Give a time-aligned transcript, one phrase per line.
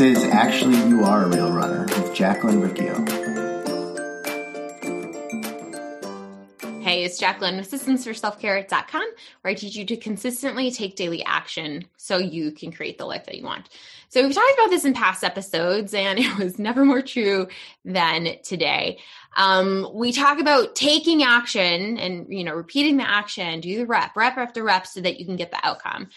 [0.00, 2.94] This is Actually You Are a Real Runner with Jacqueline Riccio.
[6.80, 9.02] Hey, it's Jacqueline with systemsforselfcare.com,
[9.42, 13.26] where I teach you to consistently take daily action so you can create the life
[13.26, 13.68] that you want.
[14.08, 17.48] So we've talked about this in past episodes, and it was never more true
[17.84, 19.00] than today.
[19.36, 24.16] Um, we talk about taking action and you know repeating the action, do the rep,
[24.16, 26.08] rep after rep, so that you can get the outcome.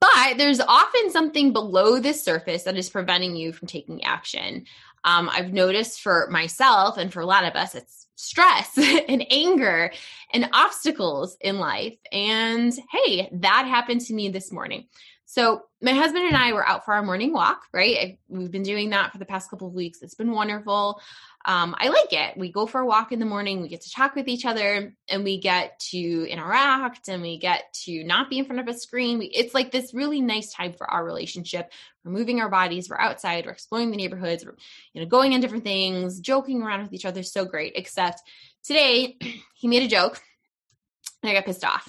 [0.00, 4.66] But there's often something below this surface that is preventing you from taking action.
[5.04, 9.92] Um, I've noticed for myself and for a lot of us, it's stress and anger
[10.32, 11.96] and obstacles in life.
[12.12, 14.86] And hey, that happened to me this morning.
[15.26, 17.96] So my husband and I were out for our morning walk, right?
[17.96, 20.02] I, we've been doing that for the past couple of weeks.
[20.02, 21.00] It's been wonderful.
[21.46, 22.36] Um, I like it.
[22.36, 24.94] We go for a walk in the morning, we get to talk with each other,
[25.08, 28.78] and we get to interact and we get to not be in front of a
[28.78, 29.18] screen.
[29.18, 31.72] We, it's like this really nice time for our relationship.
[32.04, 34.56] We're moving our bodies, we're outside, we're exploring the neighborhoods, we're
[34.92, 37.22] you know going on different things, joking around with each other.
[37.22, 37.72] So great.
[37.76, 38.22] Except
[38.62, 39.16] today,
[39.54, 40.20] he made a joke,
[41.22, 41.86] and I got pissed off.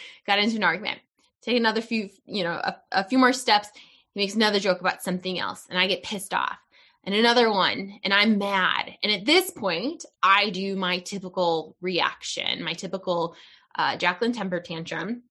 [0.26, 0.98] got into an argument
[1.42, 3.68] take another few, you know, a, a few more steps.
[3.74, 6.58] He makes another joke about something else, and I get pissed off.
[7.04, 8.96] And another one, and I'm mad.
[9.02, 13.34] And at this point, I do my typical reaction, my typical
[13.74, 15.24] uh, Jacqueline temper tantrum.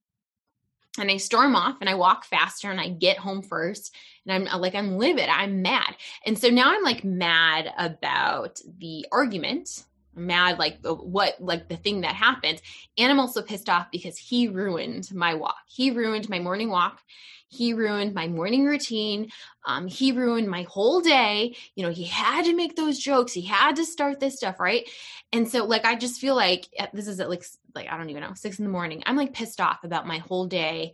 [1.00, 3.96] And I storm off and I walk faster and I get home first.
[4.28, 5.30] And I'm like, I'm livid.
[5.30, 5.96] I'm mad.
[6.25, 12.02] And so now I'm like mad about the argument mad like what like the thing
[12.02, 12.62] that happened.
[12.98, 15.58] And i'm also pissed off because he ruined my walk.
[15.68, 17.02] He ruined my morning walk.
[17.48, 19.30] He ruined my morning routine.
[19.66, 21.56] Um, he ruined my whole day.
[21.76, 23.34] You know he had to make those jokes.
[23.34, 24.90] He had to start this stuff right?
[25.34, 28.22] And so like i just feel like this is at like like i don't even
[28.22, 29.03] know six in the morning.
[29.06, 30.94] I'm like pissed off about my whole day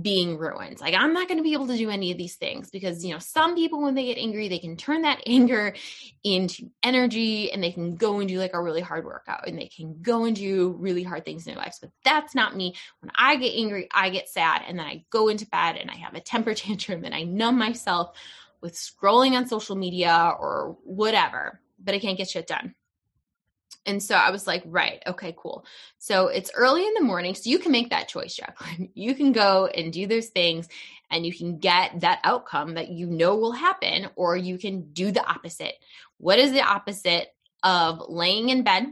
[0.00, 0.80] being ruined.
[0.80, 3.12] Like I'm not going to be able to do any of these things because you
[3.12, 5.74] know some people when they get angry they can turn that anger
[6.24, 9.68] into energy and they can go and do like a really hard workout and they
[9.68, 11.78] can go and do really hard things in their lives.
[11.80, 12.74] But that's not me.
[13.00, 15.96] When I get angry, I get sad and then I go into bed and I
[15.96, 18.16] have a temper tantrum and I numb myself
[18.60, 22.74] with scrolling on social media or whatever, but I can't get shit done.
[23.86, 25.66] And so I was like, right, okay, cool.
[25.98, 27.34] So it's early in the morning.
[27.34, 28.90] So you can make that choice, Jacqueline.
[28.94, 30.68] You can go and do those things
[31.10, 35.10] and you can get that outcome that you know will happen, or you can do
[35.10, 35.74] the opposite.
[36.18, 37.28] What is the opposite
[37.62, 38.86] of laying in bed,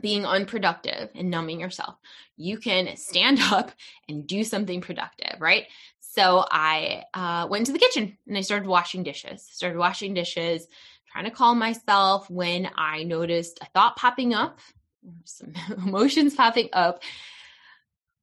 [0.00, 1.96] being unproductive, and numbing yourself?
[2.36, 3.72] You can stand up
[4.08, 5.66] and do something productive, right?
[6.00, 10.66] So I uh, went to the kitchen and I started washing dishes, started washing dishes
[11.16, 14.58] trying to calm myself when I noticed a thought popping up,
[15.24, 15.54] some
[15.86, 17.02] emotions popping up.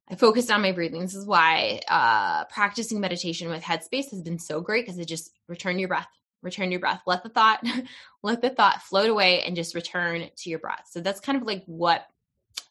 [0.08, 1.02] I focused on my breathing.
[1.02, 5.32] This is why uh, practicing meditation with Headspace has been so great because it just
[5.48, 6.08] return your breath,
[6.44, 7.66] return your breath, let the thought,
[8.22, 10.88] let the thought float away, and just return to your breath.
[10.92, 12.06] So that's kind of like what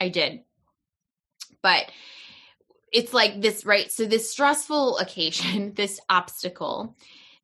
[0.00, 0.43] I did.
[1.65, 1.91] But
[2.93, 3.91] it's like this, right?
[3.91, 6.97] So this stressful occasion, this obstacle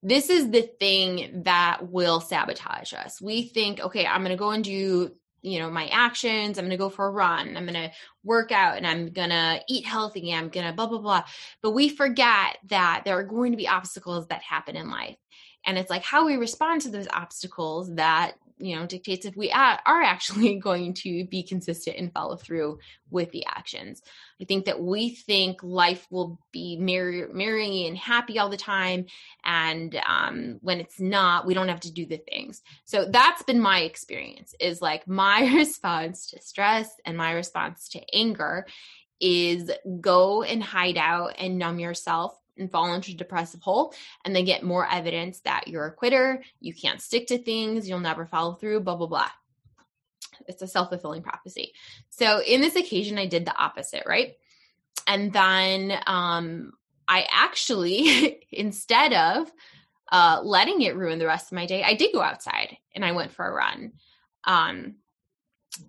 [0.02, 3.20] this is the thing that will sabotage us.
[3.20, 5.10] We think, okay, I'm going to go and do
[5.42, 6.58] you know my actions.
[6.58, 7.56] I'm going to go for a run.
[7.56, 7.92] I'm going to
[8.24, 10.32] work out and i'm going to eat healthy.
[10.32, 11.24] I'm going to blah blah blah.
[11.62, 15.16] But we forget that there are going to be obstacles that happen in life.
[15.66, 19.50] And it's like how we respond to those obstacles that you know dictates if we
[19.50, 22.78] are actually going to be consistent and follow through
[23.10, 24.02] with the actions.
[24.40, 29.06] I think that we think life will be merry, merry and happy all the time
[29.44, 32.62] and um, when it's not we don't have to do the things.
[32.84, 38.00] So that's been my experience is like my response to stress and my response to
[38.14, 38.66] anger
[39.20, 39.70] is
[40.00, 44.42] go and hide out and numb yourself and fall into a depressive hole and they
[44.42, 48.54] get more evidence that you're a quitter, you can't stick to things, you'll never follow
[48.54, 49.28] through, blah, blah, blah.
[50.46, 51.72] It's a self fulfilling prophecy.
[52.10, 54.36] So in this occasion, I did the opposite, right?
[55.06, 56.72] And then um,
[57.06, 59.50] I actually, instead of
[60.10, 63.12] uh, letting it ruin the rest of my day, I did go outside and I
[63.12, 63.92] went for a run.
[64.44, 64.94] Um,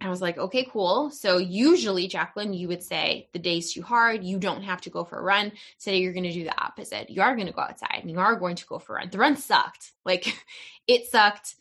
[0.02, 1.10] I was like, okay, cool.
[1.12, 4.24] So usually, Jacqueline, you would say the day's too hard.
[4.24, 5.52] You don't have to go for a run.
[5.80, 7.10] Today, you're going to do the opposite.
[7.10, 9.10] You are going to go outside and you are going to go for a run.
[9.10, 9.92] The run sucked.
[10.06, 10.34] Like
[10.88, 11.56] it sucked.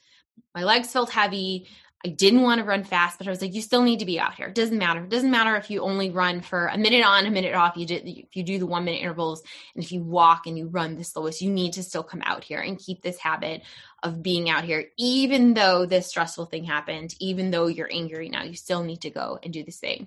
[0.55, 1.67] My legs felt heavy.
[2.05, 4.21] I didn't want to run fast, but I was like, you still need to be
[4.21, 4.47] out here.
[4.47, 5.03] It doesn't matter.
[5.03, 7.77] It doesn't matter if you only run for a minute on, a minute off.
[7.77, 9.43] You did if you do the one minute intervals
[9.75, 12.45] and if you walk and you run the slowest, you need to still come out
[12.45, 13.63] here and keep this habit
[14.05, 18.45] of being out here, even though this stressful thing happened, even though you're angry now,
[18.45, 20.07] you still need to go and do this thing.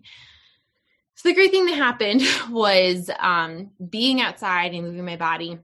[1.15, 5.59] So the great thing that happened was um, being outside and moving my body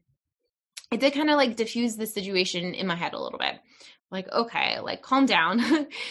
[0.92, 3.60] it did kind of like diffuse the situation in my head a little bit
[4.12, 5.62] like okay like calm down.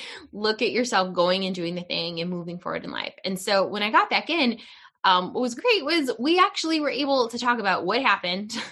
[0.33, 3.15] Look at yourself going and doing the thing and moving forward in life.
[3.25, 4.59] And so when i got back in
[5.05, 8.57] um, what was great was we actually were able to talk about what happened.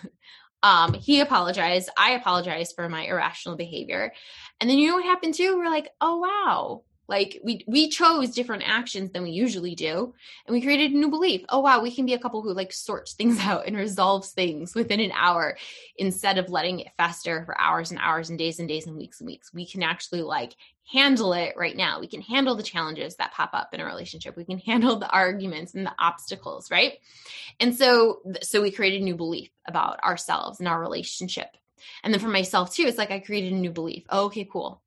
[0.62, 4.14] Um, he apologized i apologized for my irrational behavior.
[4.58, 5.58] And then you know what happened too?
[5.58, 10.14] We're like oh wow like we we chose different actions than we usually do,
[10.46, 11.44] and we created a new belief.
[11.48, 14.74] Oh wow, we can be a couple who like sorts things out and resolves things
[14.74, 15.58] within an hour
[15.96, 19.20] instead of letting it fester for hours and hours and days and days and weeks
[19.20, 19.52] and weeks.
[19.52, 20.54] We can actually like
[20.90, 22.00] handle it right now.
[22.00, 24.36] We can handle the challenges that pop up in a relationship.
[24.36, 26.94] We can handle the arguments and the obstacles, right?
[27.60, 31.48] And so so we created a new belief about ourselves and our relationship.
[32.02, 34.04] And then for myself too, it's like I created a new belief.
[34.08, 34.80] Oh, okay, cool.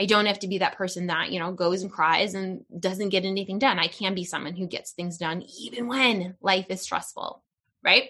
[0.00, 3.10] I don't have to be that person that, you know, goes and cries and doesn't
[3.10, 3.78] get anything done.
[3.78, 7.42] I can be someone who gets things done even when life is stressful,
[7.84, 8.08] right?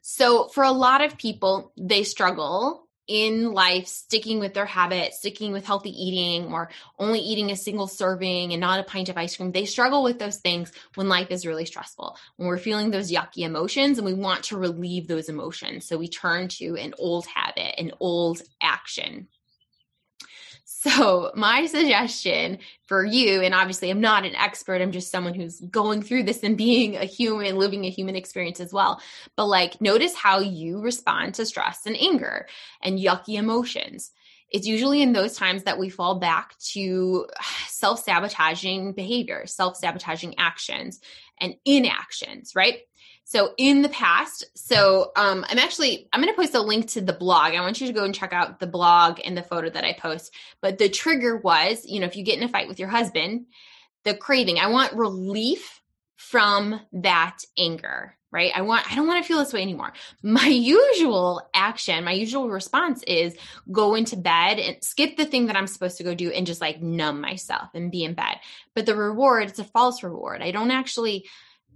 [0.00, 5.52] So for a lot of people, they struggle in life sticking with their habits, sticking
[5.52, 9.36] with healthy eating or only eating a single serving and not a pint of ice
[9.36, 9.52] cream.
[9.52, 13.44] They struggle with those things when life is really stressful, when we're feeling those yucky
[13.44, 15.86] emotions and we want to relieve those emotions.
[15.86, 19.28] So we turn to an old habit, an old action.
[20.86, 25.60] So, my suggestion for you, and obviously I'm not an expert, I'm just someone who's
[25.60, 29.00] going through this and being a human, living a human experience as well.
[29.34, 32.46] But like, notice how you respond to stress and anger
[32.82, 34.12] and yucky emotions.
[34.50, 37.26] It's usually in those times that we fall back to
[37.66, 41.00] self sabotaging behavior, self sabotaging actions,
[41.40, 42.78] and inactions, right?
[43.28, 47.00] So in the past, so um, I'm actually I'm going to post a link to
[47.00, 47.54] the blog.
[47.54, 49.94] I want you to go and check out the blog and the photo that I
[49.94, 50.32] post.
[50.60, 53.46] But the trigger was, you know, if you get in a fight with your husband,
[54.04, 54.60] the craving.
[54.60, 55.82] I want relief
[56.14, 58.52] from that anger, right?
[58.54, 59.92] I want I don't want to feel this way anymore.
[60.22, 63.36] My usual action, my usual response is
[63.72, 66.60] go into bed and skip the thing that I'm supposed to go do and just
[66.60, 68.36] like numb myself and be in bed.
[68.76, 70.42] But the reward, it's a false reward.
[70.42, 71.26] I don't actually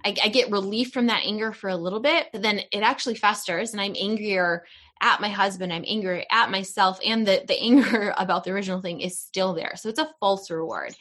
[0.04, 3.14] I, I get relief from that anger for a little bit, but then it actually
[3.14, 4.64] festers and I'm angrier
[5.00, 9.00] at my husband, I'm angry at myself, and the, the anger about the original thing
[9.00, 9.72] is still there.
[9.76, 10.94] So it's a false reward.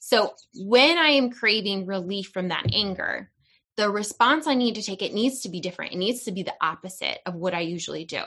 [0.00, 3.30] So when I am craving relief from that anger,
[3.76, 5.92] the response I need to take, it needs to be different.
[5.92, 8.22] It needs to be the opposite of what I usually do.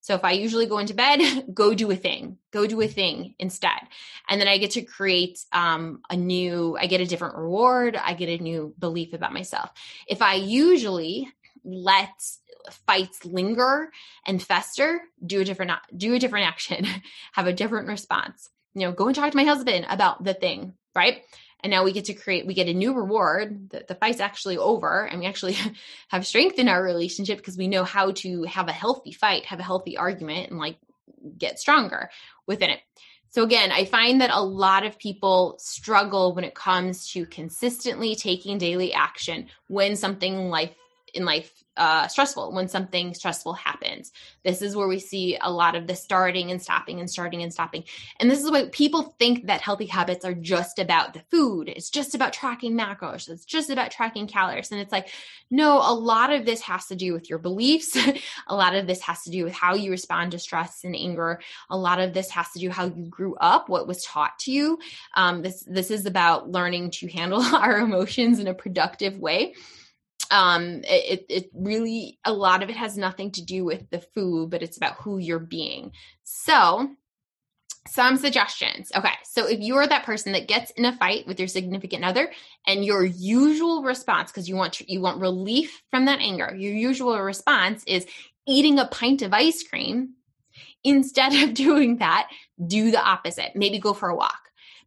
[0.00, 3.34] So if I usually go into bed, go do a thing, go do a thing
[3.38, 3.80] instead.
[4.28, 8.14] And then I get to create um, a new, I get a different reward, I
[8.14, 9.70] get a new belief about myself.
[10.06, 11.28] If I usually
[11.64, 12.10] let
[12.86, 13.90] fights linger
[14.26, 16.86] and fester, do a different, do a different action,
[17.32, 18.48] have a different response.
[18.74, 21.22] You know, go and talk to my husband about the thing, right?
[21.60, 23.70] And now we get to create we get a new reward.
[23.70, 25.56] The, the fight's actually over and we actually
[26.08, 29.64] have strengthened our relationship because we know how to have a healthy fight have a
[29.64, 30.78] healthy argument and like
[31.36, 32.10] get stronger
[32.46, 32.80] within it.
[33.30, 38.14] So again i find that a lot of people struggle when it comes to consistently
[38.14, 40.74] taking daily action when something life
[41.18, 44.12] in life uh, stressful when something stressful happens.
[44.44, 47.52] This is where we see a lot of the starting and stopping and starting and
[47.52, 47.84] stopping.
[48.18, 51.68] And this is why people think that healthy habits are just about the food.
[51.68, 53.28] It's just about tracking macros.
[53.28, 54.72] It's just about tracking calories.
[54.72, 55.08] And it's like,
[55.50, 57.96] no, a lot of this has to do with your beliefs.
[58.48, 61.40] a lot of this has to do with how you respond to stress and anger.
[61.70, 64.52] A lot of this has to do how you grew up, what was taught to
[64.52, 64.78] you.
[65.14, 69.54] Um, this this is about learning to handle our emotions in a productive way
[70.30, 74.50] um it, it really a lot of it has nothing to do with the food
[74.50, 75.92] but it's about who you're being.
[76.24, 76.90] So
[77.86, 78.92] some suggestions.
[78.94, 82.30] Okay so if you're that person that gets in a fight with your significant other
[82.66, 87.18] and your usual response because you want you want relief from that anger your usual
[87.20, 88.06] response is
[88.46, 90.14] eating a pint of ice cream
[90.84, 92.28] instead of doing that
[92.66, 93.52] do the opposite.
[93.54, 94.40] Maybe go for a walk.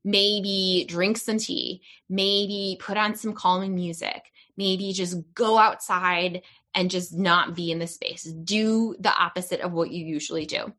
[0.04, 1.82] Maybe drink some tea.
[2.10, 6.44] Maybe put on some calming music maybe just go outside
[6.76, 8.24] and just not be in the space.
[8.24, 10.72] Do the opposite of what you usually do.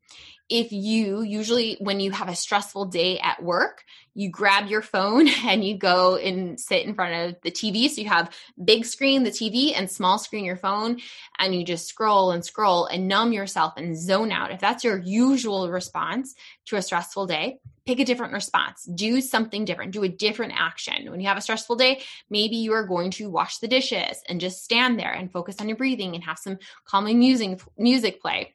[0.49, 3.85] If you usually, when you have a stressful day at work,
[4.15, 7.89] you grab your phone and you go and sit in front of the TV.
[7.89, 10.99] So you have big screen, the TV, and small screen, your phone,
[11.39, 14.51] and you just scroll and scroll and numb yourself and zone out.
[14.51, 16.35] If that's your usual response
[16.67, 18.85] to a stressful day, pick a different response.
[18.85, 19.93] Do something different.
[19.93, 21.11] Do a different action.
[21.11, 24.41] When you have a stressful day, maybe you are going to wash the dishes and
[24.41, 28.55] just stand there and focus on your breathing and have some calming music music play.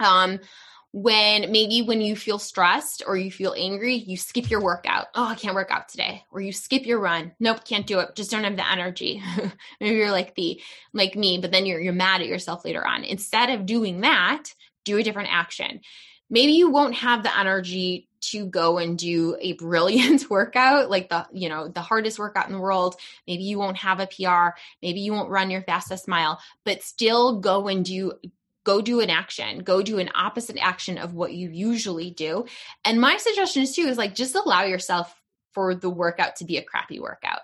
[0.00, 0.40] Um,
[0.94, 5.08] when maybe when you feel stressed or you feel angry, you skip your workout.
[5.16, 6.22] Oh, I can't work out today.
[6.30, 7.32] Or you skip your run.
[7.40, 8.14] Nope, can't do it.
[8.14, 9.20] Just don't have the energy.
[9.80, 13.02] maybe you're like the like me, but then you're you're mad at yourself later on.
[13.02, 15.80] Instead of doing that, do a different action.
[16.30, 21.26] Maybe you won't have the energy to go and do a brilliant workout, like the,
[21.32, 22.94] you know, the hardest workout in the world.
[23.26, 24.56] Maybe you won't have a PR.
[24.80, 28.12] Maybe you won't run your fastest mile, but still go and do
[28.64, 32.44] go do an action go do an opposite action of what you usually do.
[32.84, 35.14] And my suggestion is too is like just allow yourself
[35.52, 37.40] for the workout to be a crappy workout.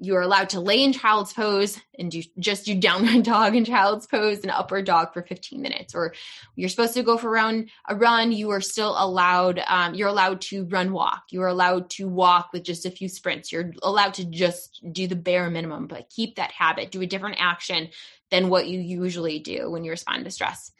[0.00, 4.08] You're allowed to lay in child's pose and do just do downward dog and child's
[4.08, 5.94] pose and upward dog for 15 minutes.
[5.94, 6.14] Or
[6.56, 10.40] you're supposed to go for run a run you are still allowed um, you're allowed
[10.42, 11.22] to run walk.
[11.30, 13.52] You're allowed to walk with just a few sprints.
[13.52, 16.90] You're allowed to just do the bare minimum but keep that habit.
[16.90, 17.88] Do a different action
[18.34, 20.72] than what you usually do when you respond to stress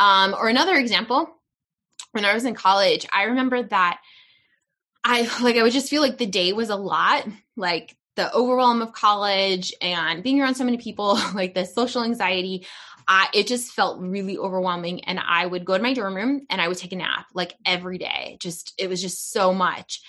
[0.00, 1.28] um, or another example
[2.12, 3.98] when i was in college i remember that
[5.04, 7.26] I like I would just feel like the day was a lot.
[7.56, 12.66] Like the overwhelm of college and being around so many people, like the social anxiety,
[13.06, 15.04] I, it just felt really overwhelming.
[15.04, 17.54] And I would go to my dorm room and I would take a nap like
[17.66, 18.38] every day.
[18.40, 20.00] Just, it was just so much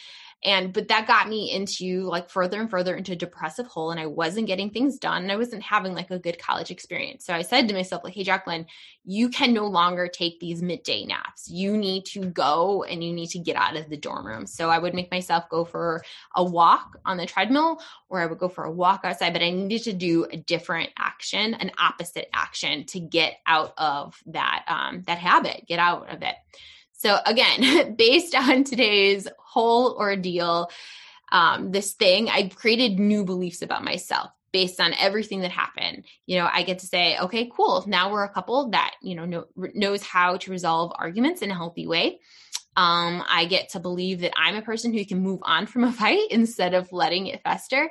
[0.46, 4.00] and but that got me into like further and further into a depressive hole and
[4.00, 7.26] i wasn't getting things done and i wasn't having like a good college experience.
[7.26, 8.68] So i said to myself like hey jacqueline
[9.04, 11.48] you can no longer take these midday naps.
[11.48, 14.48] You need to go and you need to get out of the dorm room.
[14.48, 16.04] So i would make myself go for
[16.36, 19.50] a walk on the treadmill or i would go for a walk outside but i
[19.50, 25.04] needed to do a different action an opposite action to get out of that um,
[25.08, 26.36] that habit get out of it
[26.98, 30.70] so, again, based on today's whole ordeal,
[31.32, 36.06] um, this thing, I created new beliefs about myself based on everything that happened.
[36.28, 37.84] You know, I get to say, okay, cool.
[37.88, 41.56] Now we're a couple that, you know, know knows how to resolve arguments in a
[41.56, 42.20] healthy way.
[42.78, 45.92] Um, I get to believe that I'm a person who can move on from a
[46.02, 47.90] fight instead of letting it fester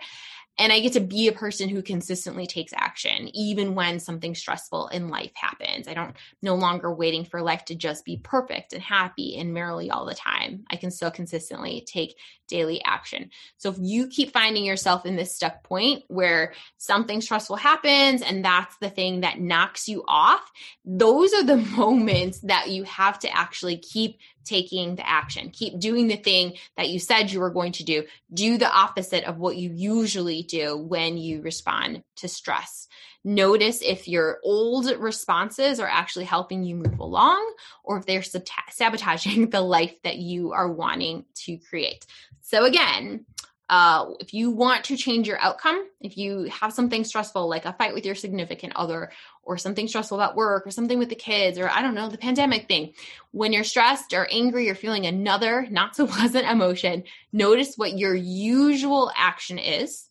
[0.58, 4.88] and I get to be a person who consistently takes action, even when something stressful
[4.88, 5.88] in life happens.
[5.88, 9.90] I don't no longer waiting for life to just be perfect and happy and merrily
[9.90, 10.64] all the time.
[10.70, 13.30] I can still consistently take daily action.
[13.56, 18.44] So if you keep finding yourself in this stuck point where something stressful happens and
[18.44, 20.50] that's the thing that knocks you off,
[20.84, 25.50] those are the moments that you have to actually keep taking the action.
[25.50, 28.04] Keep doing the thing that you said you were going to do.
[28.32, 32.88] Do the opposite of what you usually do when you respond to stress.
[33.24, 38.22] Notice if your old responses are actually helping you move along or if they're
[38.70, 42.04] sabotaging the life that you are wanting to create.
[42.42, 43.24] So, again,
[43.70, 47.72] uh, if you want to change your outcome, if you have something stressful like a
[47.72, 49.10] fight with your significant other
[49.46, 52.18] or something stressful about work or something with the kids or I don't know, the
[52.18, 52.94] pandemic thing,
[53.30, 58.14] when you're stressed or angry or feeling another not so pleasant emotion, notice what your
[58.14, 60.08] usual action is.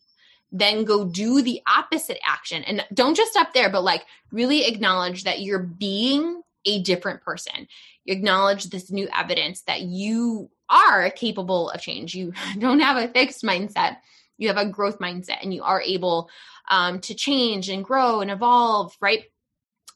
[0.51, 2.63] Then go do the opposite action.
[2.63, 7.67] And don't just stop there, but like really acknowledge that you're being a different person.
[8.05, 12.15] You acknowledge this new evidence that you are capable of change.
[12.15, 13.97] You don't have a fixed mindset.
[14.37, 16.29] You have a growth mindset and you are able
[16.69, 19.25] um, to change and grow and evolve, right?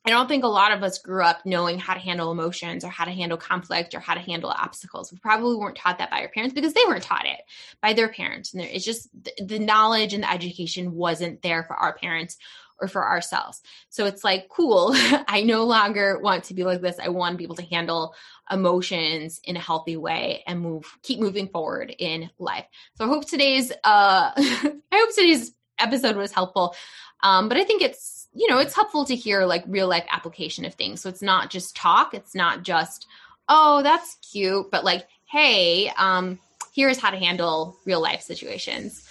[0.05, 2.87] I don't think a lot of us grew up knowing how to handle emotions or
[2.87, 5.11] how to handle conflict or how to handle obstacles.
[5.11, 7.39] We probably weren't taught that by our parents because they weren't taught it
[7.81, 8.53] by their parents.
[8.53, 9.09] And it's just
[9.45, 12.37] the knowledge and the education wasn't there for our parents
[12.79, 13.61] or for ourselves.
[13.89, 14.91] So it's like, cool,
[15.27, 16.99] I no longer want to be like this.
[17.01, 18.15] I want to be able to handle
[18.51, 22.65] emotions in a healthy way and move, keep moving forward in life.
[22.95, 26.75] So I hope today's, uh, I hope today's episode was helpful.
[27.23, 30.65] Um, but I think it's, you know, it's helpful to hear like real life application
[30.65, 31.01] of things.
[31.01, 32.13] So it's not just talk.
[32.13, 33.07] It's not just,
[33.49, 36.39] oh, that's cute, but like, hey, um,
[36.73, 39.06] here's how to handle real life situations.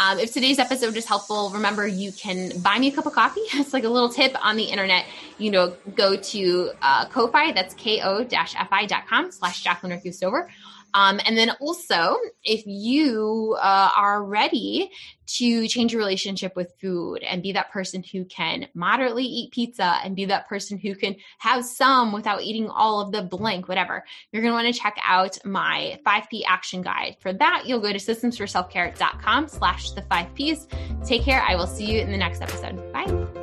[0.00, 3.42] Um, if today's episode is helpful, remember you can buy me a cup of coffee.
[3.52, 5.04] It's like a little tip on the internet.
[5.36, 10.48] You know, go to uh, Ko-Fi, that's ko-fi.com slash Jacqueline Stover.
[10.94, 14.90] Um, and then also, if you uh, are ready
[15.26, 19.98] to change your relationship with food and be that person who can moderately eat pizza
[20.04, 24.04] and be that person who can have some without eating all of the blank, whatever,
[24.32, 27.16] you're going to want to check out my 5P action guide.
[27.20, 31.06] For that, you'll go to systemsforselfcare.com slash the 5Ps.
[31.06, 31.42] Take care.
[31.42, 32.92] I will see you in the next episode.
[32.92, 33.39] Bye.